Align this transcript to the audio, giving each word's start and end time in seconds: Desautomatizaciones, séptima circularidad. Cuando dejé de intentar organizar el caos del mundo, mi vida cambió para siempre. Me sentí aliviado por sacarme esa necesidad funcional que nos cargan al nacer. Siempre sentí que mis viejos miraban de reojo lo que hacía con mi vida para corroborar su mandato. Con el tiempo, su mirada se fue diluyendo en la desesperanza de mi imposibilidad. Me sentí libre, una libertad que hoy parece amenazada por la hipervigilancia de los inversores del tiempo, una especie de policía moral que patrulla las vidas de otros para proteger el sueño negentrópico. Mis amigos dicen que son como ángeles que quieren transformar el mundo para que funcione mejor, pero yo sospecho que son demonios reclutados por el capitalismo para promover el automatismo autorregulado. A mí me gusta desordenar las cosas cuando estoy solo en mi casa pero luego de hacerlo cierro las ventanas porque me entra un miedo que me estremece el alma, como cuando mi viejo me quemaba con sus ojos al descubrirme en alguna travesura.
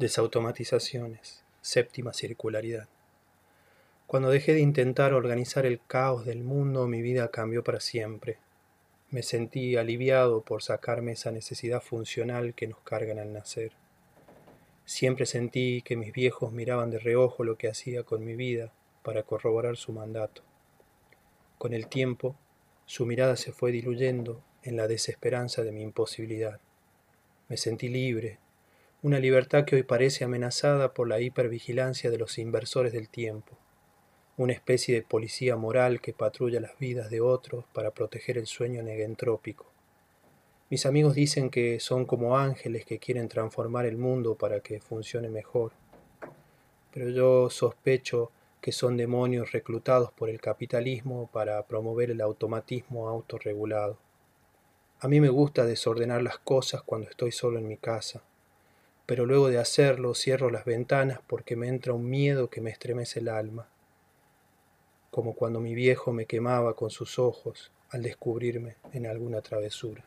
Desautomatizaciones, 0.00 1.44
séptima 1.60 2.14
circularidad. 2.14 2.88
Cuando 4.06 4.30
dejé 4.30 4.54
de 4.54 4.60
intentar 4.60 5.12
organizar 5.12 5.66
el 5.66 5.78
caos 5.86 6.24
del 6.24 6.42
mundo, 6.42 6.86
mi 6.86 7.02
vida 7.02 7.30
cambió 7.30 7.62
para 7.62 7.80
siempre. 7.80 8.38
Me 9.10 9.22
sentí 9.22 9.76
aliviado 9.76 10.40
por 10.40 10.62
sacarme 10.62 11.12
esa 11.12 11.32
necesidad 11.32 11.82
funcional 11.82 12.54
que 12.54 12.66
nos 12.66 12.80
cargan 12.80 13.18
al 13.18 13.34
nacer. 13.34 13.72
Siempre 14.86 15.26
sentí 15.26 15.82
que 15.82 15.96
mis 15.96 16.14
viejos 16.14 16.50
miraban 16.50 16.88
de 16.88 16.98
reojo 16.98 17.44
lo 17.44 17.58
que 17.58 17.68
hacía 17.68 18.02
con 18.02 18.24
mi 18.24 18.36
vida 18.36 18.72
para 19.02 19.24
corroborar 19.24 19.76
su 19.76 19.92
mandato. 19.92 20.40
Con 21.58 21.74
el 21.74 21.88
tiempo, 21.88 22.36
su 22.86 23.04
mirada 23.04 23.36
se 23.36 23.52
fue 23.52 23.70
diluyendo 23.70 24.42
en 24.62 24.78
la 24.78 24.88
desesperanza 24.88 25.62
de 25.62 25.72
mi 25.72 25.82
imposibilidad. 25.82 26.58
Me 27.50 27.58
sentí 27.58 27.90
libre, 27.90 28.38
una 29.02 29.18
libertad 29.18 29.64
que 29.64 29.76
hoy 29.76 29.82
parece 29.82 30.24
amenazada 30.24 30.92
por 30.92 31.08
la 31.08 31.20
hipervigilancia 31.20 32.10
de 32.10 32.18
los 32.18 32.36
inversores 32.36 32.92
del 32.92 33.08
tiempo, 33.08 33.56
una 34.36 34.52
especie 34.52 34.94
de 34.94 35.00
policía 35.00 35.56
moral 35.56 36.02
que 36.02 36.12
patrulla 36.12 36.60
las 36.60 36.78
vidas 36.78 37.08
de 37.08 37.22
otros 37.22 37.64
para 37.72 37.92
proteger 37.92 38.36
el 38.36 38.46
sueño 38.46 38.82
negentrópico. 38.82 39.64
Mis 40.68 40.84
amigos 40.84 41.14
dicen 41.14 41.48
que 41.48 41.80
son 41.80 42.04
como 42.04 42.36
ángeles 42.36 42.84
que 42.84 42.98
quieren 42.98 43.28
transformar 43.28 43.86
el 43.86 43.96
mundo 43.96 44.34
para 44.34 44.60
que 44.60 44.82
funcione 44.82 45.30
mejor, 45.30 45.72
pero 46.92 47.08
yo 47.08 47.48
sospecho 47.48 48.30
que 48.60 48.70
son 48.70 48.98
demonios 48.98 49.52
reclutados 49.52 50.12
por 50.12 50.28
el 50.28 50.42
capitalismo 50.42 51.30
para 51.32 51.62
promover 51.62 52.10
el 52.10 52.20
automatismo 52.20 53.08
autorregulado. 53.08 53.96
A 55.00 55.08
mí 55.08 55.22
me 55.22 55.30
gusta 55.30 55.64
desordenar 55.64 56.22
las 56.22 56.38
cosas 56.38 56.82
cuando 56.82 57.08
estoy 57.08 57.32
solo 57.32 57.58
en 57.58 57.66
mi 57.66 57.78
casa 57.78 58.22
pero 59.10 59.26
luego 59.26 59.48
de 59.48 59.58
hacerlo 59.58 60.14
cierro 60.14 60.50
las 60.50 60.64
ventanas 60.64 61.18
porque 61.26 61.56
me 61.56 61.66
entra 61.66 61.92
un 61.92 62.08
miedo 62.08 62.48
que 62.48 62.60
me 62.60 62.70
estremece 62.70 63.18
el 63.18 63.28
alma, 63.28 63.66
como 65.10 65.34
cuando 65.34 65.58
mi 65.58 65.74
viejo 65.74 66.12
me 66.12 66.26
quemaba 66.26 66.76
con 66.76 66.90
sus 66.90 67.18
ojos 67.18 67.72
al 67.90 68.02
descubrirme 68.02 68.76
en 68.92 69.08
alguna 69.08 69.40
travesura. 69.40 70.04